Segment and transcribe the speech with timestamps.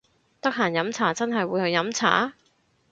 [0.41, 2.33] 得閒飲茶真係會去飲茶！？